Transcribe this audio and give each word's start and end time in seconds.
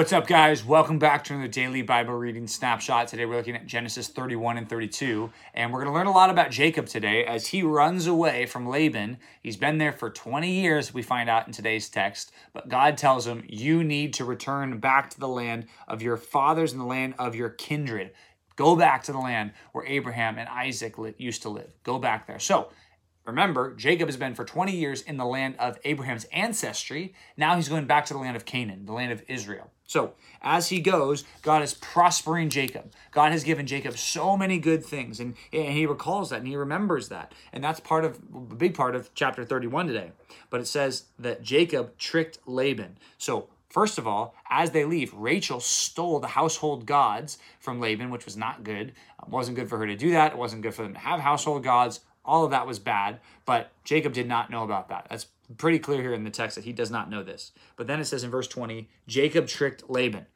What's 0.00 0.14
up, 0.14 0.26
guys? 0.26 0.64
Welcome 0.64 0.98
back 0.98 1.24
to 1.24 1.34
another 1.34 1.46
daily 1.46 1.82
Bible 1.82 2.14
reading 2.14 2.46
snapshot. 2.46 3.08
Today 3.08 3.26
we're 3.26 3.36
looking 3.36 3.54
at 3.54 3.66
Genesis 3.66 4.08
31 4.08 4.56
and 4.56 4.66
32, 4.66 5.30
and 5.52 5.70
we're 5.70 5.84
going 5.84 5.92
to 5.92 5.94
learn 5.94 6.06
a 6.06 6.10
lot 6.10 6.30
about 6.30 6.50
Jacob 6.50 6.86
today 6.86 7.22
as 7.26 7.48
he 7.48 7.62
runs 7.62 8.06
away 8.06 8.46
from 8.46 8.66
Laban. 8.66 9.18
He's 9.42 9.58
been 9.58 9.76
there 9.76 9.92
for 9.92 10.08
20 10.08 10.50
years, 10.50 10.94
we 10.94 11.02
find 11.02 11.28
out 11.28 11.46
in 11.46 11.52
today's 11.52 11.90
text, 11.90 12.32
but 12.54 12.70
God 12.70 12.96
tells 12.96 13.26
him, 13.26 13.44
You 13.46 13.84
need 13.84 14.14
to 14.14 14.24
return 14.24 14.78
back 14.78 15.10
to 15.10 15.20
the 15.20 15.28
land 15.28 15.66
of 15.86 16.00
your 16.00 16.16
fathers 16.16 16.72
and 16.72 16.80
the 16.80 16.86
land 16.86 17.12
of 17.18 17.34
your 17.34 17.50
kindred. 17.50 18.12
Go 18.56 18.76
back 18.76 19.02
to 19.02 19.12
the 19.12 19.18
land 19.18 19.52
where 19.72 19.84
Abraham 19.84 20.38
and 20.38 20.48
Isaac 20.48 20.94
used 21.18 21.42
to 21.42 21.50
live. 21.50 21.74
Go 21.84 21.98
back 21.98 22.26
there. 22.26 22.38
So, 22.38 22.70
Remember, 23.26 23.74
Jacob 23.74 24.08
has 24.08 24.16
been 24.16 24.34
for 24.34 24.44
20 24.44 24.74
years 24.74 25.02
in 25.02 25.16
the 25.16 25.24
land 25.24 25.54
of 25.58 25.78
Abraham's 25.84 26.24
ancestry. 26.32 27.14
Now 27.36 27.54
he's 27.54 27.68
going 27.68 27.86
back 27.86 28.06
to 28.06 28.14
the 28.14 28.18
land 28.18 28.34
of 28.34 28.44
Canaan, 28.44 28.86
the 28.86 28.92
land 28.92 29.12
of 29.12 29.22
Israel. 29.28 29.70
So, 29.90 30.12
as 30.40 30.68
he 30.68 30.78
goes, 30.78 31.24
God 31.42 31.64
is 31.64 31.74
prospering 31.74 32.48
Jacob. 32.48 32.92
God 33.10 33.32
has 33.32 33.42
given 33.42 33.66
Jacob 33.66 33.98
so 33.98 34.36
many 34.36 34.60
good 34.60 34.84
things, 34.84 35.18
and, 35.18 35.34
and 35.52 35.72
he 35.72 35.84
recalls 35.84 36.30
that 36.30 36.38
and 36.38 36.46
he 36.46 36.54
remembers 36.54 37.08
that. 37.08 37.34
And 37.52 37.64
that's 37.64 37.80
part 37.80 38.04
of 38.04 38.20
a 38.32 38.54
big 38.54 38.74
part 38.74 38.94
of 38.94 39.12
chapter 39.16 39.44
31 39.44 39.88
today. 39.88 40.12
But 40.48 40.60
it 40.60 40.68
says 40.68 41.06
that 41.18 41.42
Jacob 41.42 41.98
tricked 41.98 42.38
Laban. 42.46 42.98
So, 43.18 43.48
First 43.68 43.98
of 43.98 44.06
all, 44.06 44.34
as 44.48 44.72
they 44.72 44.84
leave, 44.84 45.14
Rachel 45.14 45.60
stole 45.60 46.18
the 46.18 46.26
household 46.26 46.86
gods 46.86 47.38
from 47.60 47.78
Laban, 47.78 48.10
which 48.10 48.24
was 48.24 48.36
not 48.36 48.64
good. 48.64 48.88
It 48.88 49.28
wasn't 49.28 49.56
good 49.56 49.68
for 49.68 49.78
her 49.78 49.86
to 49.86 49.94
do 49.94 50.10
that. 50.10 50.32
It 50.32 50.38
wasn't 50.38 50.62
good 50.62 50.74
for 50.74 50.82
them 50.82 50.94
to 50.94 50.98
have 50.98 51.20
household 51.20 51.62
gods. 51.62 52.00
All 52.24 52.44
of 52.44 52.50
that 52.50 52.66
was 52.66 52.80
bad, 52.80 53.20
but 53.46 53.70
Jacob 53.84 54.12
did 54.12 54.26
not 54.26 54.50
know 54.50 54.64
about 54.64 54.88
that. 54.88 55.06
That's 55.08 55.26
pretty 55.56 55.78
clear 55.78 56.00
here 56.00 56.14
in 56.14 56.24
the 56.24 56.30
text 56.30 56.56
that 56.56 56.64
he 56.64 56.72
does 56.72 56.90
not 56.90 57.10
know 57.10 57.22
this. 57.22 57.52
But 57.76 57.86
then 57.86 58.00
it 58.00 58.04
says 58.04 58.24
in 58.24 58.30
verse 58.30 58.48
20, 58.48 58.88
Jacob 59.06 59.46
tricked 59.46 59.88
Laban. 59.88 60.26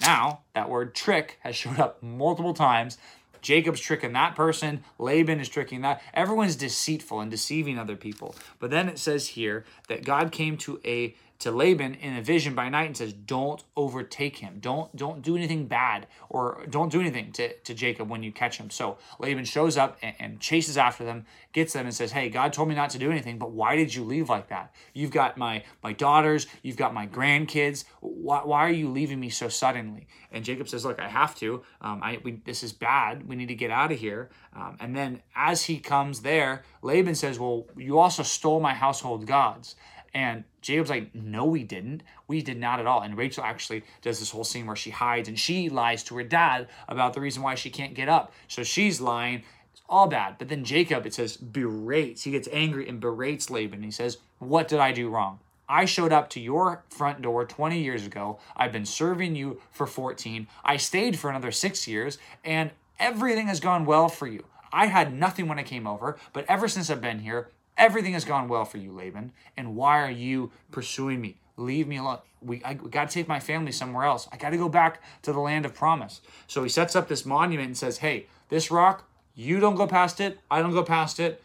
Now, 0.00 0.40
that 0.54 0.68
word 0.68 0.94
trick 0.94 1.38
has 1.40 1.56
showed 1.56 1.78
up 1.78 2.02
multiple 2.02 2.54
times. 2.54 2.98
Jacob's 3.42 3.80
tricking 3.80 4.14
that 4.14 4.34
person, 4.34 4.82
Laban 4.98 5.38
is 5.38 5.50
tricking 5.50 5.82
that. 5.82 6.02
Everyone's 6.14 6.56
deceitful 6.56 7.20
and 7.20 7.30
deceiving 7.30 7.78
other 7.78 7.94
people. 7.94 8.34
But 8.58 8.70
then 8.70 8.88
it 8.88 8.98
says 8.98 9.28
here 9.28 9.66
that 9.88 10.04
God 10.04 10.32
came 10.32 10.56
to 10.58 10.80
a 10.84 11.14
to 11.40 11.50
Laban 11.50 11.94
in 11.94 12.16
a 12.16 12.22
vision 12.22 12.54
by 12.54 12.68
night 12.68 12.86
and 12.86 12.96
says, 12.96 13.12
Don't 13.12 13.62
overtake 13.76 14.38
him. 14.38 14.58
Don't 14.60 14.94
don't 14.96 15.22
do 15.22 15.36
anything 15.36 15.66
bad 15.66 16.06
or 16.28 16.64
don't 16.70 16.90
do 16.90 17.00
anything 17.00 17.32
to, 17.32 17.54
to 17.54 17.74
Jacob 17.74 18.08
when 18.08 18.22
you 18.22 18.32
catch 18.32 18.58
him. 18.58 18.70
So 18.70 18.98
Laban 19.18 19.44
shows 19.44 19.76
up 19.76 19.98
and, 20.02 20.14
and, 20.18 20.40
chases 20.40 20.76
after 20.76 21.04
them, 21.04 21.26
gets 21.52 21.72
them 21.72 21.86
and 21.86 21.94
says, 21.94 22.12
Hey, 22.12 22.28
God 22.28 22.52
told 22.52 22.68
me 22.68 22.74
not 22.74 22.90
to 22.90 22.98
do 22.98 23.10
anything, 23.10 23.38
but 23.38 23.50
why 23.50 23.76
did 23.76 23.94
you 23.94 24.04
leave 24.04 24.28
like 24.28 24.48
that? 24.48 24.74
You've 24.92 25.10
got 25.10 25.36
my 25.36 25.64
my 25.82 25.92
daughters, 25.92 26.46
you've 26.62 26.76
got 26.76 26.94
my 26.94 27.06
grandkids. 27.06 27.84
Why, 28.00 28.40
why 28.44 28.66
are 28.66 28.72
you 28.72 28.88
leaving 28.88 29.20
me 29.20 29.28
so 29.28 29.48
suddenly? 29.48 30.06
And 30.30 30.44
Jacob 30.44 30.68
says, 30.68 30.84
Look, 30.84 31.00
I 31.00 31.08
have 31.08 31.34
to. 31.36 31.62
Um, 31.80 32.00
I 32.02 32.20
we, 32.22 32.40
this 32.44 32.62
is 32.62 32.72
bad. 32.72 33.28
We 33.28 33.36
need 33.36 33.48
to 33.48 33.54
get 33.54 33.70
out 33.70 33.92
of 33.92 33.98
here. 33.98 34.30
Um, 34.54 34.76
and 34.80 34.96
then 34.96 35.20
as 35.34 35.64
he 35.64 35.78
comes 35.78 36.20
there, 36.20 36.62
Laban 36.82 37.14
says, 37.14 37.38
Well, 37.38 37.66
you 37.76 37.98
also 37.98 38.22
stole 38.22 38.60
my 38.60 38.74
household 38.74 39.26
gods. 39.26 39.76
And 40.14 40.44
Jacob's 40.62 40.90
like, 40.90 41.12
no, 41.14 41.44
we 41.44 41.64
didn't. 41.64 42.04
We 42.28 42.40
did 42.40 42.58
not 42.58 42.78
at 42.78 42.86
all. 42.86 43.02
And 43.02 43.18
Rachel 43.18 43.42
actually 43.42 43.82
does 44.00 44.20
this 44.20 44.30
whole 44.30 44.44
scene 44.44 44.66
where 44.66 44.76
she 44.76 44.90
hides 44.90 45.28
and 45.28 45.38
she 45.38 45.68
lies 45.68 46.04
to 46.04 46.16
her 46.16 46.22
dad 46.22 46.68
about 46.88 47.14
the 47.14 47.20
reason 47.20 47.42
why 47.42 47.56
she 47.56 47.68
can't 47.68 47.94
get 47.94 48.08
up. 48.08 48.32
So 48.46 48.62
she's 48.62 49.00
lying. 49.00 49.42
It's 49.72 49.82
all 49.88 50.06
bad. 50.06 50.36
But 50.38 50.48
then 50.48 50.64
Jacob, 50.64 51.04
it 51.04 51.14
says, 51.14 51.36
berates. 51.36 52.22
He 52.22 52.30
gets 52.30 52.48
angry 52.52 52.88
and 52.88 53.00
berates 53.00 53.50
Laban. 53.50 53.82
He 53.82 53.90
says, 53.90 54.18
What 54.38 54.68
did 54.68 54.78
I 54.78 54.92
do 54.92 55.08
wrong? 55.08 55.40
I 55.68 55.86
showed 55.86 56.12
up 56.12 56.30
to 56.30 56.40
your 56.40 56.84
front 56.90 57.22
door 57.22 57.44
20 57.44 57.82
years 57.82 58.06
ago. 58.06 58.38
I've 58.56 58.72
been 58.72 58.86
serving 58.86 59.34
you 59.34 59.60
for 59.72 59.86
14. 59.86 60.46
I 60.64 60.76
stayed 60.76 61.18
for 61.18 61.30
another 61.30 61.50
six 61.50 61.88
years, 61.88 62.18
and 62.44 62.70
everything 62.98 63.46
has 63.48 63.60
gone 63.60 63.86
well 63.86 64.08
for 64.08 64.26
you. 64.26 64.44
I 64.72 64.86
had 64.86 65.14
nothing 65.14 65.48
when 65.48 65.58
I 65.58 65.62
came 65.62 65.86
over, 65.86 66.18
but 66.32 66.44
ever 66.48 66.68
since 66.68 66.90
I've 66.90 67.00
been 67.00 67.20
here, 67.20 67.48
Everything 67.76 68.12
has 68.12 68.24
gone 68.24 68.48
well 68.48 68.64
for 68.64 68.78
you, 68.78 68.92
Laban. 68.92 69.32
And 69.56 69.74
why 69.74 70.00
are 70.00 70.10
you 70.10 70.52
pursuing 70.70 71.20
me? 71.20 71.40
Leave 71.56 71.86
me 71.86 71.96
alone. 71.96 72.18
We, 72.40 72.62
I, 72.64 72.74
we 72.74 72.90
got 72.90 73.08
to 73.08 73.14
take 73.14 73.28
my 73.28 73.40
family 73.40 73.72
somewhere 73.72 74.04
else. 74.04 74.28
I 74.32 74.36
got 74.36 74.50
to 74.50 74.56
go 74.56 74.68
back 74.68 75.02
to 75.22 75.32
the 75.32 75.40
land 75.40 75.64
of 75.64 75.74
promise. 75.74 76.20
So 76.46 76.62
he 76.62 76.68
sets 76.68 76.94
up 76.94 77.08
this 77.08 77.24
monument 77.24 77.68
and 77.68 77.76
says, 77.76 77.98
Hey, 77.98 78.26
this 78.48 78.70
rock, 78.70 79.08
you 79.34 79.60
don't 79.60 79.76
go 79.76 79.86
past 79.86 80.20
it. 80.20 80.38
I 80.50 80.60
don't 80.62 80.72
go 80.72 80.82
past 80.82 81.18
it. 81.18 81.42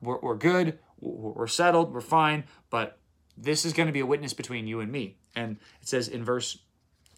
We're, 0.00 0.18
we're 0.18 0.36
good. 0.36 0.78
We're, 1.00 1.32
we're 1.32 1.46
settled. 1.46 1.92
We're 1.92 2.00
fine. 2.00 2.44
But 2.70 2.98
this 3.36 3.64
is 3.64 3.72
going 3.72 3.86
to 3.88 3.92
be 3.92 4.00
a 4.00 4.06
witness 4.06 4.32
between 4.32 4.66
you 4.66 4.80
and 4.80 4.90
me. 4.90 5.16
And 5.36 5.58
it 5.80 5.88
says 5.88 6.08
in 6.08 6.24
verse 6.24 6.58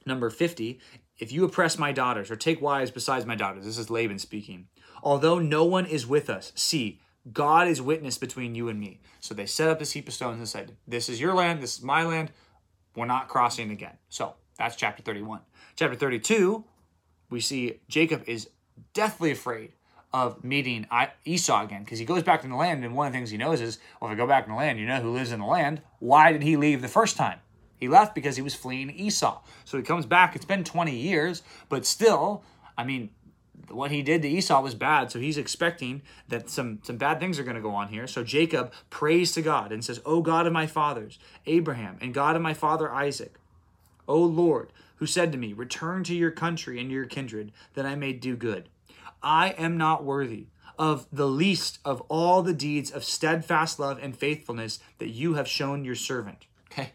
number 0.07 0.31
50 0.31 0.81
if 1.21 1.31
you 1.31 1.45
oppress 1.45 1.79
my 1.79 1.93
daughters 1.93 2.31
or 2.31 2.37
take 2.37 2.63
wives 2.63 2.91
besides 2.91 3.27
my 3.27 3.35
daughters, 3.35 3.67
this 3.67 3.77
is 3.77 3.91
Laban 3.91 4.19
speaking. 4.19 4.69
Although 5.03 5.39
no 5.39 5.65
one 5.65 5.85
is 5.85 6.07
with 6.07 6.31
us, 6.31 6.51
see, 6.55 6.99
God 7.33 7.69
is 7.69 7.83
witness 7.83 8.19
between 8.19 8.55
you 8.55 8.69
and 8.69 8.81
me. 8.81 9.01
So 9.21 9.35
they 9.35 9.47
set 9.47 9.69
up 9.69 9.79
this 9.79 9.93
heap 9.93 10.09
of 10.09 10.15
stones 10.15 10.39
and 10.39 10.49
said, 10.49 10.77
This 10.87 11.09
is 11.09 11.21
your 11.21 11.35
land, 11.35 11.63
this 11.63 11.77
is 11.77 11.83
my 11.83 12.05
land. 12.05 12.33
We're 12.97 13.07
not 13.07 13.29
crossing 13.29 13.71
again. 13.71 13.99
So 14.09 14.35
that's 14.59 14.77
chapter 14.77 15.03
31. 15.03 15.41
Chapter 15.77 15.97
32, 15.97 16.65
we 17.31 17.41
see 17.41 17.81
Jacob 17.89 18.25
is 18.27 18.49
deathly 18.95 19.31
afraid 19.31 19.73
of 20.13 20.43
meeting 20.43 20.87
Esau 21.25 21.65
again 21.65 21.85
because 21.85 21.99
he 21.99 22.05
goes 22.05 22.23
back 22.23 22.43
to 22.43 22.49
the 22.49 22.57
land. 22.57 22.85
And 22.85 22.95
one 22.97 23.07
of 23.07 23.13
the 23.13 23.19
things 23.19 23.31
he 23.31 23.37
knows 23.37 23.61
is, 23.61 23.79
well, 24.01 24.11
if 24.11 24.15
I 24.15 24.19
go 24.19 24.27
back 24.27 24.45
in 24.45 24.51
the 24.51 24.57
land, 24.57 24.79
you 24.79 24.87
know 24.87 25.01
who 25.01 25.13
lives 25.13 25.31
in 25.31 25.41
the 25.41 25.47
land. 25.47 25.83
Why 26.01 26.33
did 26.33 26.43
he 26.43 26.57
leave 26.57 26.83
the 26.83 26.89
first 26.89 27.17
time? 27.17 27.39
He 27.77 27.89
left 27.89 28.15
because 28.15 28.37
he 28.37 28.43
was 28.43 28.55
fleeing 28.55 28.91
Esau. 28.91 29.41
So 29.65 29.79
he 29.79 29.83
comes 29.83 30.05
back. 30.05 30.37
It's 30.37 30.45
been 30.45 30.65
20 30.65 30.95
years, 30.95 31.43
but 31.69 31.87
still, 31.87 32.43
I 32.77 32.85
mean, 32.85 33.11
what 33.69 33.91
he 33.91 34.03
did 34.03 34.23
to 34.23 34.29
Esau 34.29 34.63
was 34.63 34.75
bad, 34.75 35.11
so 35.11 35.19
he's 35.19 35.39
expecting 35.39 36.03
that 36.29 36.49
some, 36.49 36.81
some 36.83 36.97
bad 36.97 37.21
things 37.21 37.39
are 37.39 37.45
going 37.45 37.57
to 37.57 37.63
go 37.63 37.75
on 37.75 37.89
here. 37.89 38.07
So 38.07 38.25
Jacob 38.25 38.73
prays 38.91 39.33
to 39.33 39.43
God 39.43 39.73
and 39.73 39.85
says, 39.85 40.01
O 40.05 40.23
God 40.23 40.47
of 40.47 40.53
my 40.53 40.67
fathers, 40.67 41.19
Abraham, 41.47 41.99
and 42.01 42.15
God 42.15 42.37
of 42.37 42.43
my 42.43 42.55
father 42.55 42.93
Isaac, 42.93 43.37
O 44.09 44.19
Lord, 44.19 44.73
who 44.97 45.07
said 45.07 45.33
to 45.33 45.39
me, 45.39 45.53
Return 45.53 46.05
to 46.05 46.15
your 46.15 46.31
country 46.31 46.81
and 46.81 46.91
your 46.91 47.07
kindred, 47.07 47.53
that 47.75 47.87
I 47.87 47.95
may 47.95 48.13
do 48.13 48.37
good. 48.37 48.69
I 49.23 49.51
am 49.51 49.77
not 49.77 50.05
worthy 50.05 50.47
of 50.79 51.07
the 51.13 51.29
least 51.29 51.79
of 51.85 52.01
all 52.03 52.43
the 52.43 52.55
deeds 52.55 52.91
of 52.91 53.05
steadfast 53.05 53.79
love 53.79 53.99
and 54.01 54.17
faithfulness 54.17 54.79
that 54.99 55.11
you 55.11 55.35
have 55.35 55.47
shown 55.47 55.85
your 55.85 55.95
servant. 55.95 56.47
Okay, 56.73 56.93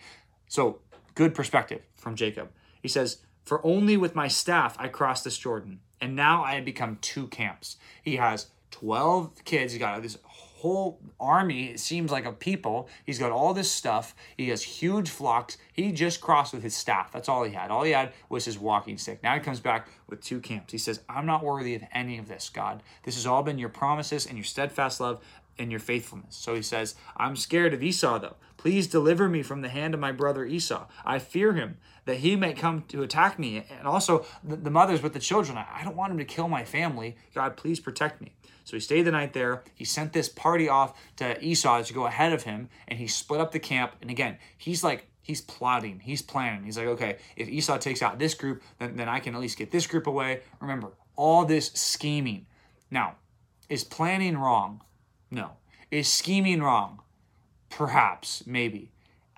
so 0.47 0.80
good 1.14 1.36
perspective 1.36 1.82
from 1.96 2.16
Jacob. 2.16 2.50
He 2.82 2.88
says, 2.88 3.20
For 3.44 3.64
only 3.66 3.96
with 3.96 4.16
my 4.16 4.28
staff 4.28 4.76
I 4.80 4.88
crossed 4.88 5.24
this 5.24 5.38
Jordan 5.38 5.82
and 6.02 6.16
now 6.16 6.44
I 6.44 6.56
had 6.56 6.66
become 6.66 6.98
two 7.02 7.28
camps. 7.28 7.78
He 8.02 8.18
has 8.18 8.48
12 8.72 9.46
kids. 9.46 9.74
He's 9.74 9.80
got 9.80 10.02
this 10.02 10.18
whole 10.24 11.00
army, 11.20 11.68
it 11.68 11.80
seems 11.80 12.12
like, 12.12 12.26
of 12.26 12.40
people. 12.40 12.90
He's 13.06 13.20
got 13.20 13.32
all 13.32 13.54
this 13.54 13.72
stuff. 13.72 14.16
He 14.36 14.50
has 14.50 14.64
huge 14.64 15.10
flocks. 15.10 15.58
He 15.72 15.92
just 15.92 16.22
crossed 16.22 16.54
with 16.54 16.64
his 16.64 16.76
staff. 16.76 17.12
That's 17.12 17.30
all 17.30 17.44
he 17.44 17.54
had. 17.54 17.72
All 17.72 17.84
he 17.84 17.92
had 17.92 18.14
was 18.30 18.46
his 18.46 18.58
walking 18.58 18.98
stick. 18.98 19.22
Now 19.24 19.36
he 19.36 19.40
comes 19.40 19.60
back 19.60 19.88
with 20.10 20.22
two 20.22 20.40
camps. 20.40 20.72
He 20.72 20.78
says, 20.78 21.02
I'm 21.08 21.26
not 21.26 21.44
worthy 21.44 21.76
of 21.76 21.84
any 21.94 22.18
of 22.18 22.28
this, 22.28 22.50
God. 22.50 22.84
This 23.04 23.16
has 23.16 23.26
all 23.26 23.44
been 23.44 23.60
your 23.60 23.70
promises 23.70 24.26
and 24.26 24.38
your 24.38 24.44
steadfast 24.44 25.00
love 25.00 25.24
and 25.58 25.72
your 25.72 25.80
faithfulness. 25.80 26.36
So 26.36 26.56
he 26.56 26.62
says, 26.62 26.96
I'm 27.16 27.36
scared 27.36 27.74
of 27.74 27.84
Esau, 27.84 28.20
though. 28.20 28.36
Please 28.66 28.88
deliver 28.88 29.30
me 29.30 29.44
from 29.44 29.62
the 29.62 29.70
hand 29.70 29.94
of 29.94 30.00
my 30.00 30.12
brother 30.12 30.44
Esau. 30.44 30.88
I 31.06 31.20
fear 31.20 31.53
him 31.53 31.78
that 32.06 32.18
he 32.18 32.36
may 32.36 32.52
come 32.53 32.81
to 32.88 33.03
attack 33.03 33.38
me. 33.38 33.64
And 33.70 33.88
also 33.88 34.26
the, 34.44 34.56
the 34.56 34.72
mothers 34.72 35.03
with 35.03 35.14
the 35.14 35.20
children. 35.20 35.56
I, 35.56 35.68
I 35.72 35.84
don't 35.84 35.96
want 35.96 36.12
him 36.12 36.18
to 36.18 36.26
kill 36.26 36.48
my 36.48 36.64
family. 36.64 37.16
God, 37.36 37.58
please 37.58 37.80
protect 37.80 38.22
me. 38.22 38.34
So 38.64 38.76
he 38.76 38.80
stayed 38.80 39.03
the 39.03 39.12
night 39.12 39.34
there. 39.34 39.62
He 39.76 39.86
sent 39.86 40.14
this 40.14 40.30
party 40.30 40.68
off 40.68 41.00
to 41.18 41.40
Esau 41.46 41.84
to 41.84 41.94
go 41.94 42.08
ahead 42.08 42.34
of 42.34 42.42
him, 42.42 42.70
and 42.88 42.98
he 42.98 43.06
split 43.06 43.40
up 43.40 43.52
the 43.52 43.59
camp. 43.59 43.92
And 44.02 44.09
again, 44.09 44.40
he's 44.58 44.84
like, 44.84 45.12
he's 45.22 45.41
plotting, 45.41 46.00
he's 46.00 46.23
planning. 46.23 46.64
He's 46.64 46.79
like, 46.79 46.88
okay, 46.88 47.17
if 47.35 47.47
Esau 47.47 47.78
takes 47.78 48.02
out 48.02 48.17
this 48.17 48.34
group, 48.34 48.64
then, 48.79 48.96
then 48.96 49.08
I 49.08 49.20
can 49.20 49.35
at 49.35 49.41
least 49.41 49.59
get 49.59 49.70
this 49.70 49.85
group 49.85 50.08
away. 50.08 50.41
Remember, 50.59 50.94
all 51.16 51.46
this 51.46 51.67
scheming. 51.73 52.47
Now, 52.90 53.17
is 53.70 53.84
planning 53.84 54.40
wrong? 54.40 54.82
No. 55.29 55.52
Is 55.91 56.08
scheming 56.08 56.64
wrong? 56.64 57.02
Perhaps, 57.76 58.48
maybe. 58.48 58.90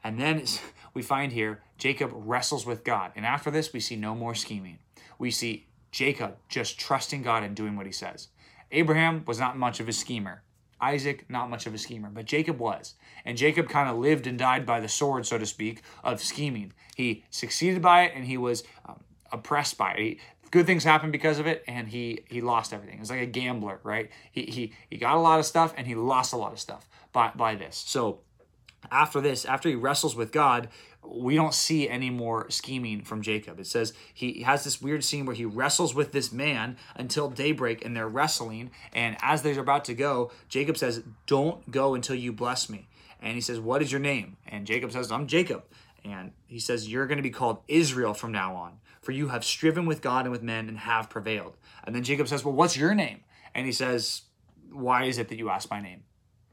And 0.03 0.19
then 0.19 0.43
we 0.93 1.01
find 1.01 1.31
here 1.31 1.63
Jacob 1.79 2.11
wrestles 2.13 2.67
with 2.67 2.83
God. 2.83 3.11
And 3.15 3.25
after 3.25 3.49
this, 3.49 3.73
we 3.73 3.79
see 3.79 3.95
no 3.95 4.13
more 4.13 4.35
scheming. 4.35 4.77
We 5.17 5.31
see 5.31 5.65
Jacob 5.91 6.37
just 6.47 6.79
trusting 6.79 7.23
God 7.23 7.41
and 7.41 7.55
doing 7.55 7.75
what 7.75 7.87
he 7.87 7.91
says. 7.91 8.27
Abraham 8.71 9.23
was 9.25 9.39
not 9.39 9.57
much 9.57 9.79
of 9.79 9.89
a 9.89 9.93
schemer. 9.93 10.43
Isaac, 10.79 11.27
not 11.27 11.49
much 11.49 11.65
of 11.65 11.73
a 11.73 11.79
schemer, 11.79 12.11
but 12.13 12.25
Jacob 12.25 12.59
was. 12.59 12.93
And 13.25 13.35
Jacob 13.35 13.69
kind 13.69 13.89
of 13.89 13.97
lived 13.97 14.27
and 14.27 14.37
died 14.37 14.67
by 14.67 14.79
the 14.79 14.87
sword, 14.87 15.25
so 15.25 15.39
to 15.39 15.45
speak, 15.47 15.81
of 16.03 16.21
scheming. 16.21 16.73
He 16.95 17.23
succeeded 17.31 17.81
by 17.81 18.03
it 18.03 18.11
and 18.13 18.25
he 18.25 18.37
was 18.37 18.63
um, 18.85 18.99
oppressed 19.31 19.79
by 19.79 19.93
it. 19.93 19.99
He, 19.99 20.19
good 20.51 20.67
things 20.67 20.83
happened 20.83 21.11
because 21.11 21.39
of 21.39 21.47
it 21.47 21.63
and 21.67 21.87
he 21.87 22.19
he 22.29 22.41
lost 22.41 22.73
everything. 22.73 22.99
It's 22.99 23.09
like 23.09 23.21
a 23.21 23.25
gambler, 23.25 23.79
right? 23.83 24.11
He 24.31 24.43
he 24.43 24.73
he 24.89 24.97
got 24.97 25.15
a 25.15 25.19
lot 25.19 25.39
of 25.39 25.45
stuff 25.45 25.73
and 25.75 25.87
he 25.87 25.95
lost 25.95 26.33
a 26.33 26.37
lot 26.37 26.53
of 26.53 26.59
stuff 26.59 26.87
by 27.11 27.31
by 27.35 27.55
this. 27.55 27.83
So 27.87 28.19
after 28.91 29.21
this, 29.21 29.45
after 29.45 29.69
he 29.69 29.75
wrestles 29.75 30.15
with 30.15 30.31
God, 30.31 30.69
we 31.05 31.35
don't 31.35 31.53
see 31.53 31.87
any 31.87 32.09
more 32.09 32.49
scheming 32.49 33.01
from 33.01 33.21
Jacob. 33.21 33.59
It 33.59 33.67
says 33.67 33.93
he 34.13 34.43
has 34.43 34.63
this 34.63 34.81
weird 34.81 35.03
scene 35.03 35.25
where 35.25 35.35
he 35.35 35.45
wrestles 35.45 35.95
with 35.95 36.11
this 36.11 36.31
man 36.31 36.77
until 36.95 37.29
daybreak 37.29 37.85
and 37.85 37.95
they're 37.95 38.07
wrestling. 38.07 38.71
And 38.93 39.15
as 39.21 39.41
they're 39.41 39.59
about 39.59 39.85
to 39.85 39.93
go, 39.93 40.31
Jacob 40.49 40.77
says, 40.77 41.03
Don't 41.25 41.69
go 41.71 41.95
until 41.95 42.15
you 42.15 42.33
bless 42.33 42.69
me. 42.69 42.87
And 43.21 43.35
he 43.35 43.41
says, 43.41 43.59
What 43.59 43.81
is 43.81 43.91
your 43.91 44.01
name? 44.01 44.37
And 44.47 44.67
Jacob 44.67 44.91
says, 44.91 45.11
I'm 45.11 45.27
Jacob. 45.27 45.63
And 46.03 46.31
he 46.45 46.59
says, 46.59 46.89
You're 46.89 47.07
going 47.07 47.17
to 47.17 47.23
be 47.23 47.29
called 47.29 47.59
Israel 47.67 48.13
from 48.13 48.31
now 48.31 48.55
on, 48.55 48.79
for 49.01 49.11
you 49.11 49.29
have 49.29 49.43
striven 49.43 49.85
with 49.85 50.01
God 50.01 50.25
and 50.25 50.31
with 50.31 50.43
men 50.43 50.67
and 50.67 50.79
have 50.79 51.09
prevailed. 51.09 51.57
And 51.83 51.95
then 51.95 52.03
Jacob 52.03 52.27
says, 52.27 52.43
Well, 52.43 52.53
what's 52.53 52.77
your 52.77 52.93
name? 52.93 53.21
And 53.55 53.65
he 53.65 53.71
says, 53.71 54.23
Why 54.71 55.05
is 55.05 55.17
it 55.17 55.29
that 55.29 55.37
you 55.37 55.49
ask 55.49 55.69
my 55.69 55.81
name? 55.81 56.03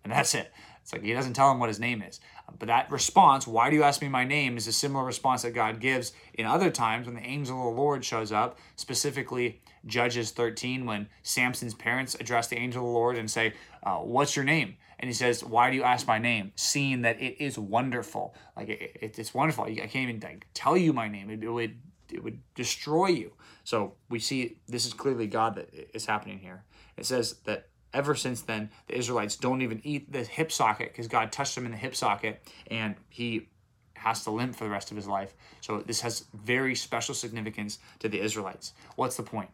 And 0.05 0.13
that's 0.13 0.35
it. 0.35 0.53
It's 0.85 0.93
like 0.93 1.03
he 1.03 1.15
doesn't 1.15 1.33
tell 1.33 1.51
him 1.51 1.59
what 1.59 1.71
his 1.71 1.81
name 1.81 2.03
is. 2.03 2.21
But 2.59 2.69
that 2.69 2.91
response, 2.91 3.47
why 3.47 3.71
do 3.71 3.77
you 3.77 3.83
ask 3.83 4.03
me 4.03 4.09
my 4.09 4.25
name, 4.25 4.59
is 4.59 4.69
a 4.69 4.73
similar 4.73 5.03
response 5.03 5.41
that 5.41 5.55
God 5.55 5.81
gives 5.81 6.13
in 6.35 6.45
other 6.45 6.71
times 6.71 7.07
when 7.07 7.17
the 7.17 7.23
angel 7.23 7.57
of 7.57 7.75
the 7.75 7.81
Lord 7.81 8.05
shows 8.05 8.31
up, 8.31 8.59
specifically 8.77 9.63
Judges 9.87 10.31
13, 10.33 10.85
when 10.85 11.09
Samson's 11.23 11.73
parents 11.73 12.15
address 12.17 12.49
the 12.49 12.59
angel 12.59 12.83
of 12.83 12.89
the 12.89 12.93
Lord 12.93 13.17
and 13.17 13.31
say, 13.31 13.55
uh, 13.83 13.97
What's 13.97 14.37
your 14.37 14.45
name? 14.45 14.77
And 14.99 15.09
he 15.09 15.15
says, 15.15 15.43
Why 15.43 15.71
do 15.71 15.77
you 15.77 15.85
ask 15.85 16.07
my 16.07 16.19
name? 16.19 16.53
Seeing 16.55 17.01
that 17.01 17.19
it 17.19 17.43
is 17.43 17.59
wonderful. 17.59 18.35
Like 18.55 18.69
it, 18.69 18.99
it, 19.01 19.19
it's 19.19 19.33
wonderful. 19.33 19.65
I 19.65 19.75
can't 19.75 19.97
even 19.97 20.21
like, 20.21 20.47
tell 20.53 20.77
you 20.77 20.93
my 20.93 21.09
name. 21.09 21.31
It, 21.31 21.43
it 21.43 21.49
would 21.49 21.79
it 22.13 22.23
would 22.23 22.41
destroy 22.55 23.07
you. 23.07 23.33
So 23.65 23.95
we 24.11 24.19
see 24.19 24.59
this 24.69 24.85
is 24.85 24.93
clearly 24.93 25.27
God 25.27 25.55
that 25.55 25.71
is 25.95 26.05
happening 26.05 26.41
here. 26.41 26.65
It 26.99 27.07
says 27.07 27.37
that 27.47 27.69
ever 27.95 28.15
since 28.15 28.43
then, 28.43 28.71
the 28.89 28.99
Israelites 28.99 29.37
don't 29.37 29.63
even 29.63 29.81
eat 29.85 30.13
the 30.13 30.25
hip 30.25 30.53
socket 30.53 30.93
because 30.93 31.09
God 31.09 31.33
touched 31.33 31.57
him 31.57 31.65
in 31.65 31.73
the 31.73 31.79
hip 31.79 31.97
socket 31.97 32.47
and 32.71 32.97
he 33.09 33.49
has 33.95 34.25
to 34.25 34.31
limp 34.31 34.55
for 34.55 34.65
the 34.65 34.71
rest 34.71 34.91
of 34.91 34.97
his 34.97 35.07
life. 35.07 35.35
So 35.61 35.81
this 35.81 36.03
has 36.03 36.27
very 36.35 36.75
special 36.75 37.15
significance 37.15 37.79
to 38.01 38.09
the 38.09 38.21
Israelites. 38.21 38.75
What's 38.97 39.17
the 39.17 39.23
point? 39.23 39.49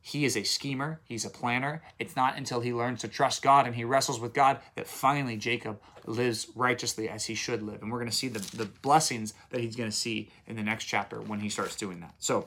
He 0.00 0.26
is 0.26 0.36
a 0.36 0.42
schemer, 0.42 1.00
he's 1.04 1.24
a 1.24 1.30
planner. 1.30 1.82
It's 1.98 2.14
not 2.14 2.36
until 2.36 2.60
he 2.60 2.74
learns 2.74 3.00
to 3.00 3.08
trust 3.08 3.40
God 3.40 3.66
and 3.66 3.74
he 3.74 3.84
wrestles 3.84 4.20
with 4.20 4.34
God 4.34 4.58
that 4.74 4.86
finally 4.86 5.36
Jacob 5.36 5.80
lives 6.04 6.48
righteously 6.54 7.08
as 7.08 7.24
he 7.24 7.34
should 7.34 7.62
live. 7.62 7.80
And 7.80 7.90
we're 7.90 8.00
going 8.00 8.10
to 8.10 8.16
see 8.16 8.28
the, 8.28 8.40
the 8.54 8.66
blessings 8.66 9.32
that 9.48 9.60
he's 9.60 9.76
going 9.76 9.88
to 9.88 9.96
see 9.96 10.30
in 10.46 10.56
the 10.56 10.62
next 10.62 10.84
chapter 10.84 11.22
when 11.22 11.40
he 11.40 11.48
starts 11.48 11.74
doing 11.74 12.00
that. 12.00 12.14
So, 12.18 12.46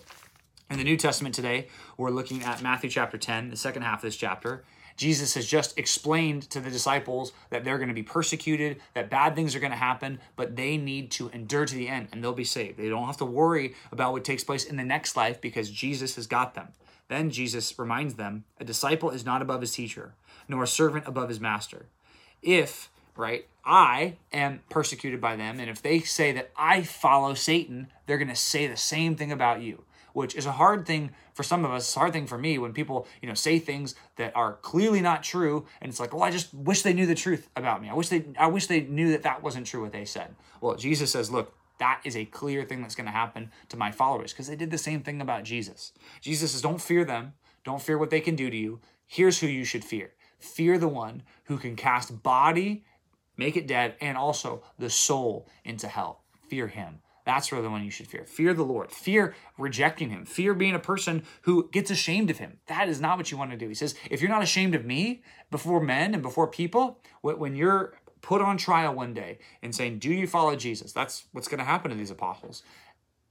in 0.70 0.78
the 0.78 0.84
New 0.84 0.98
Testament 0.98 1.34
today, 1.34 1.68
we're 1.96 2.12
looking 2.12 2.44
at 2.44 2.62
Matthew 2.62 2.90
chapter 2.90 3.18
10, 3.18 3.50
the 3.50 3.56
second 3.56 3.84
half 3.84 4.00
of 4.00 4.02
this 4.04 4.18
chapter. 4.18 4.66
Jesus 4.98 5.36
has 5.36 5.46
just 5.46 5.78
explained 5.78 6.50
to 6.50 6.60
the 6.60 6.72
disciples 6.72 7.32
that 7.52 7.64
they're 7.64 7.78
going 7.78 7.88
to 7.88 7.94
be 7.94 8.04
persecuted, 8.04 8.82
that 8.96 9.12
bad 9.12 9.36
things 9.36 9.56
are 9.56 9.60
going 9.60 9.72
to 9.72 9.78
happen, 9.78 10.20
but 10.36 10.56
they 10.56 10.76
need 10.76 11.12
to 11.12 11.30
endure 11.30 11.66
to 11.66 11.76
the 11.76 11.88
end 11.88 12.10
and 12.12 12.24
they'll 12.24 12.34
be 12.34 12.44
saved. 12.44 12.78
They 12.78 12.90
don't 12.90 13.06
have 13.06 13.18
to 13.18 13.26
worry 13.26 13.76
about 13.92 14.12
what 14.12 14.26
takes 14.26 14.44
place 14.44 14.66
in 14.66 14.76
the 14.76 14.84
next 14.84 15.16
life 15.16 15.40
because 15.40 15.70
Jesus 15.70 16.16
has 16.16 16.26
got 16.26 16.56
them. 16.56 16.70
Then 17.10 17.30
Jesus 17.30 17.78
reminds 17.78 18.16
them 18.16 18.44
a 18.60 18.66
disciple 18.66 19.12
is 19.12 19.24
not 19.24 19.42
above 19.42 19.62
his 19.62 19.72
teacher, 19.72 20.14
nor 20.48 20.64
a 20.64 20.68
servant 20.68 21.08
above 21.08 21.30
his 21.30 21.40
master. 21.40 21.86
If, 22.42 22.90
right, 23.16 23.46
I 23.64 24.16
am 24.34 24.62
persecuted 24.70 25.22
by 25.22 25.36
them, 25.36 25.60
and 25.60 25.70
if 25.70 25.82
they 25.82 26.00
say 26.00 26.32
that 26.34 26.52
I 26.58 26.82
follow 26.82 27.34
Satan, 27.34 27.88
they're 28.06 28.18
going 28.18 28.28
to 28.30 28.36
say 28.36 28.68
the 28.68 28.78
same 28.78 29.16
thing 29.16 29.32
about 29.32 29.62
you 29.62 29.84
which 30.18 30.34
is 30.34 30.48
a 30.48 30.52
hard 30.54 30.88
thing 30.88 31.12
for 31.36 31.44
some 31.44 31.64
of 31.64 31.70
us. 31.70 31.94
Hard 31.94 32.12
thing 32.12 32.26
for 32.26 32.40
me 32.40 32.58
when 32.58 32.74
people, 32.74 33.08
you 33.22 33.28
know, 33.28 33.36
say 33.36 33.60
things 33.60 33.94
that 34.16 34.36
are 34.36 34.54
clearly 34.64 35.00
not 35.00 35.22
true, 35.22 35.68
and 35.80 35.92
it's 35.92 36.00
like, 36.00 36.12
well, 36.12 36.24
I 36.24 36.32
just 36.32 36.52
wish 36.56 36.82
they 36.82 36.92
knew 36.92 37.06
the 37.06 37.14
truth 37.14 37.48
about 37.56 37.84
me. 37.84 37.88
I 37.88 37.94
wish 37.94 38.10
they, 38.10 38.26
I 38.36 38.48
wish 38.48 38.66
they 38.66 38.82
knew 38.82 39.12
that 39.12 39.22
that 39.22 39.44
wasn't 39.44 39.68
true 39.68 39.84
what 39.84 39.92
they 39.92 40.06
said. 40.06 40.34
Well, 40.60 40.74
Jesus 40.74 41.12
says, 41.12 41.30
look, 41.30 41.54
that 41.78 42.02
is 42.04 42.18
a 42.18 42.26
clear 42.26 42.64
thing 42.64 42.82
that's 42.82 42.96
going 42.96 43.06
to 43.06 43.12
happen 43.12 43.52
to 43.70 43.78
my 43.78 43.92
followers 43.92 44.34
because 44.34 44.48
they 44.48 44.56
did 44.56 44.72
the 44.72 44.80
same 44.80 45.04
thing 45.04 45.22
about 45.22 45.44
Jesus. 45.44 45.94
Jesus 46.20 46.52
says, 46.52 46.64
don't 46.64 46.82
fear 46.82 47.06
them, 47.06 47.34
don't 47.64 47.84
fear 47.84 48.00
what 48.00 48.10
they 48.10 48.20
can 48.20 48.36
do 48.36 48.50
to 48.50 48.58
you. 48.58 48.80
Here's 49.06 49.40
who 49.40 49.46
you 49.46 49.66
should 49.66 49.86
fear. 49.86 50.14
Fear 50.40 50.80
the 50.80 50.88
one 50.88 51.22
who 51.44 51.58
can 51.58 51.76
cast 51.76 52.24
body, 52.24 52.84
make 53.38 53.56
it 53.56 53.68
dead, 53.68 53.94
and 54.02 54.18
also 54.18 54.64
the 54.80 54.90
soul 54.90 55.48
into 55.64 55.88
hell. 55.88 56.24
Fear 56.50 56.70
him. 56.70 57.02
That's 57.28 57.52
really 57.52 57.66
the 57.66 57.70
one 57.70 57.84
you 57.84 57.92
should 57.92 58.08
fear. 58.08 58.24
Fear 58.24 58.54
the 58.54 58.64
Lord. 58.64 58.90
Fear 58.90 59.36
rejecting 59.58 60.12
him. 60.12 60.26
Fear 60.26 60.54
being 60.54 60.76
a 60.76 60.80
person 60.80 61.24
who 61.42 61.70
gets 61.74 61.92
ashamed 61.92 62.30
of 62.30 62.38
him. 62.38 62.60
That 62.68 62.88
is 62.88 63.02
not 63.02 63.18
what 63.18 63.30
you 63.30 63.38
want 63.38 63.52
to 63.52 63.58
do. 63.58 63.68
He 63.68 63.74
says, 63.74 63.96
if 64.10 64.22
you're 64.22 64.30
not 64.30 64.44
ashamed 64.44 64.76
of 64.76 64.86
me 64.86 65.24
before 65.52 65.82
men 65.82 66.14
and 66.14 66.24
before 66.24 66.48
people, 66.48 67.02
when 67.22 67.54
you're 67.54 67.96
put 68.22 68.42
on 68.42 68.56
trial 68.56 68.94
one 68.94 69.14
day 69.14 69.40
and 69.62 69.76
saying, 69.76 70.00
Do 70.00 70.10
you 70.10 70.26
follow 70.26 70.56
Jesus? 70.56 70.94
That's 70.94 71.26
what's 71.34 71.50
going 71.50 71.60
to 71.60 71.66
happen 71.66 71.92
to 71.92 71.98
these 71.98 72.12
apostles. 72.12 72.64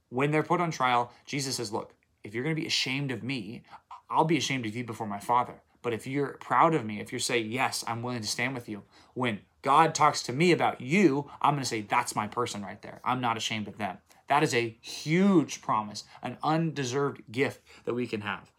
When 0.09 0.29
they're 0.29 0.43
put 0.43 0.61
on 0.61 0.69
trial, 0.69 1.11
Jesus 1.25 1.55
says, 1.55 1.73
Look, 1.73 1.95
if 2.23 2.35
you're 2.35 2.43
going 2.43 2.55
to 2.55 2.61
be 2.61 2.67
ashamed 2.67 3.09
of 3.09 3.23
me, 3.23 3.63
I'll 4.11 4.25
be 4.25 4.37
ashamed 4.37 4.67
of 4.67 4.75
you 4.75 4.83
before 4.83 5.07
my 5.07 5.19
Father. 5.19 5.55
But 5.81 5.93
if 5.93 6.05
you're 6.05 6.37
proud 6.39 6.75
of 6.75 6.85
me, 6.85 7.01
if 7.01 7.11
you're 7.11 7.19
saying, 7.19 7.51
Yes, 7.51 7.83
I'm 7.87 8.03
willing 8.03 8.21
to 8.21 8.27
stand 8.27 8.53
with 8.53 8.69
you, 8.69 8.83
when 9.15 9.39
God 9.67 9.93
talks 9.93 10.23
to 10.23 10.31
me 10.31 10.53
about 10.53 10.79
you, 10.79 11.29
I'm 11.41 11.55
going 11.55 11.61
to 11.61 11.67
say, 11.67 11.81
That's 11.81 12.15
my 12.15 12.25
person 12.25 12.61
right 12.61 12.81
there. 12.81 13.01
I'm 13.03 13.19
not 13.19 13.35
ashamed 13.35 13.67
of 13.67 13.77
them. 13.77 13.97
That 14.29 14.41
is 14.41 14.55
a 14.55 14.77
huge 14.79 15.61
promise, 15.61 16.05
an 16.23 16.37
undeserved 16.41 17.21
gift 17.29 17.59
that 17.83 17.93
we 17.93 18.07
can 18.07 18.21
have. 18.21 18.49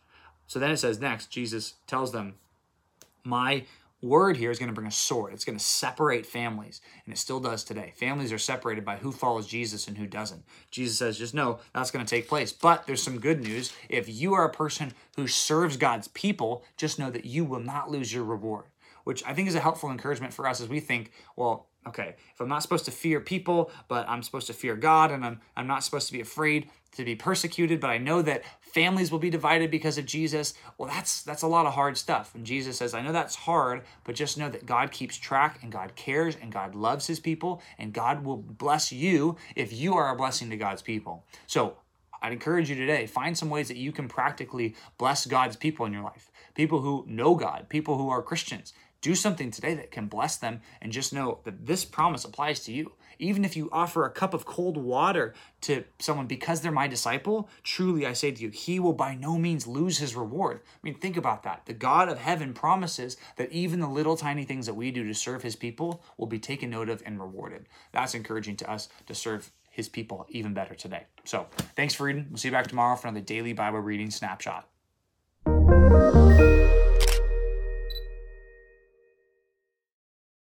So 0.49 0.59
then 0.59 0.71
it 0.71 0.77
says 0.77 1.01
next, 1.01 1.31
Jesus 1.31 1.77
tells 1.87 2.13
them, 2.13 2.35
My 3.25 3.65
word 4.03 4.37
here 4.37 4.51
is 4.51 4.59
going 4.59 4.69
to 4.69 4.75
bring 4.75 4.87
a 4.87 4.91
sword. 4.93 5.33
It's 5.33 5.47
going 5.47 5.57
to 5.57 5.65
separate 5.65 6.27
families, 6.27 6.83
and 7.07 7.15
it 7.15 7.17
still 7.17 7.41
does 7.41 7.65
today. 7.65 7.95
Families 7.97 8.31
are 8.31 8.39
separated 8.39 8.85
by 8.85 8.97
who 8.97 9.11
follows 9.11 9.47
Jesus 9.47 9.89
and 9.89 9.97
who 9.97 10.07
doesn't. 10.07 10.45
Jesus 10.71 10.99
says, 10.99 11.19
just 11.19 11.35
know 11.35 11.59
that's 11.75 11.91
going 11.91 12.05
to 12.05 12.11
take 12.11 12.29
place. 12.29 12.53
But 12.53 12.87
there's 12.87 13.03
some 13.03 13.19
good 13.19 13.43
news. 13.43 13.73
If 13.89 14.09
you 14.09 14.35
are 14.35 14.45
a 14.45 14.53
person 14.53 14.93
who 15.17 15.27
serves 15.27 15.77
God's 15.77 16.09
people, 16.09 16.65
just 16.77 16.99
know 16.99 17.11
that 17.11 17.25
you 17.25 17.45
will 17.45 17.61
not 17.61 17.91
lose 17.91 18.13
your 18.13 18.25
reward, 18.25 18.67
which 19.09 19.25
I 19.25 19.33
think 19.33 19.49
is 19.49 19.55
a 19.55 19.61
helpful 19.61 19.91
encouragement 19.91 20.35
for 20.35 20.47
us 20.47 20.61
as 20.61 20.69
we 20.69 20.81
think, 20.81 21.13
well, 21.35 21.71
okay, 21.87 22.15
if 22.35 22.41
I'm 22.43 22.49
not 22.49 22.61
supposed 22.61 22.85
to 22.85 22.91
fear 22.91 23.21
people, 23.21 23.71
but 23.89 24.07
I'm 24.07 24.23
supposed 24.23 24.49
to 24.49 24.53
fear 24.53 24.77
God, 24.77 25.11
and 25.11 25.25
I'm, 25.25 25.41
I'm 25.57 25.67
not 25.67 25.83
supposed 25.83 26.09
to 26.09 26.13
be 26.13 26.21
afraid 26.21 26.69
to 26.97 27.07
be 27.07 27.17
persecuted, 27.17 27.81
but 27.81 27.89
I 27.89 27.97
know 27.97 28.21
that 28.21 28.45
families 28.61 29.11
will 29.11 29.19
be 29.19 29.31
divided 29.31 29.71
because 29.71 29.97
of 29.97 30.05
Jesus. 30.05 30.53
Well, 30.77 30.91
that's 30.91 31.23
that's 31.23 31.41
a 31.41 31.47
lot 31.47 31.65
of 31.65 31.73
hard 31.73 31.97
stuff. 31.97 32.35
And 32.35 32.45
Jesus 32.45 32.77
says, 32.77 32.93
I 32.93 33.01
know 33.01 33.13
that's 33.13 33.35
hard, 33.35 33.81
but 34.05 34.15
just 34.15 34.37
know 34.37 34.51
that 34.51 34.67
God 34.67 34.91
keeps 34.91 35.17
track 35.17 35.61
and 35.63 35.73
God 35.73 35.97
cares 35.97 36.37
and 36.37 36.53
God 36.53 36.75
loves 36.75 37.07
his 37.07 37.19
people 37.19 37.63
and 37.79 37.95
God 37.95 38.27
will 38.27 38.37
bless 38.37 38.93
you 38.93 39.37
if 39.57 39.73
you 39.73 39.95
are 39.95 40.13
a 40.13 40.17
blessing 40.17 40.51
to 40.51 40.59
God's 40.59 40.83
people. 40.83 41.25
So 41.47 41.79
I'd 42.23 42.33
encourage 42.33 42.69
you 42.69 42.77
today, 42.77 43.07
find 43.07 43.37
some 43.37 43.51
ways 43.51 43.69
that 43.69 43.77
you 43.77 43.93
can 43.93 44.09
practically 44.09 44.75
bless 44.99 45.27
God's 45.27 45.57
people 45.57 45.87
in 45.87 45.93
your 45.93 46.03
life. 46.03 46.31
People 46.55 46.81
who 46.81 47.05
know 47.07 47.35
God, 47.35 47.69
people 47.69 47.97
who 47.97 48.11
are 48.11 48.23
Christians. 48.23 48.73
Do 49.01 49.15
something 49.15 49.51
today 49.51 49.75
that 49.75 49.93
can 49.93 50.07
bless 50.07 50.37
them 50.37 50.61
and 50.83 50.91
just 50.91 51.13
know 51.13 51.39
that 51.45 51.67
this 51.67 51.85
promise 51.85 52.25
applies 52.25 52.61
to 52.65 52.73
you. 52.73 52.93
Even 53.21 53.45
if 53.45 53.57
you 53.57 53.69
offer 53.73 54.05
a 54.05 54.11
cup 54.11 54.35
of 54.35 54.45
cold 54.45 54.77
water 54.77 55.35
to 55.63 55.85
someone 55.99 56.27
because 56.27 56.61
they're 56.61 56.73
my 56.73 56.89
disciple, 56.89 57.49
truly 57.63 58.07
I 58.07 58.13
say 58.13 58.31
to 58.33 58.43
you, 58.43 58.51
he 58.51 58.81
will 58.81 58.93
by 58.93 59.15
no 59.15 59.39
means 59.39 59.67
lose 59.67 59.99
his 59.99 60.17
reward. 60.17 60.61
I 60.65 60.79
mean, 60.83 60.95
think 60.95 61.17
about 61.17 61.45
that. 61.45 61.67
The 61.67 61.75
God 61.75 62.09
of 62.09 62.19
heaven 62.19 62.53
promises 62.53 63.17
that 63.37 63.53
even 63.53 63.81
the 63.81 63.89
little 63.89 64.17
tiny 64.17 64.45
things 64.45 64.67
that 64.67 64.75
we 64.75 64.91
do 64.91 65.05
to 65.05 65.15
serve 65.15 65.43
his 65.43 65.57
people 65.57 66.03
will 66.17 66.27
be 66.27 66.39
taken 66.39 66.71
note 66.71 66.89
of 66.89 67.03
and 67.07 67.21
rewarded. 67.21 67.67
That's 67.93 68.15
encouraging 68.15 68.57
to 68.59 68.71
us 68.71 68.89
to 69.07 69.15
serve 69.15 69.53
his 69.71 69.89
people 69.89 70.27
even 70.29 70.55
better 70.55 70.75
today. 70.75 71.05
So, 71.25 71.47
thanks 71.77 71.95
for 71.95 72.05
reading. 72.05 72.27
We'll 72.31 72.39
see 72.39 72.49
you 72.49 72.53
back 72.53 72.67
tomorrow 72.67 72.97
for 72.97 73.07
another 73.07 73.25
daily 73.25 73.53
Bible 73.53 73.79
reading 73.79 74.11
snapshot. 74.11 74.69